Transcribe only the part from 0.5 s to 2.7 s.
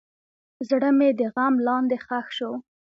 زړه مې د غم لاندې ښخ شو.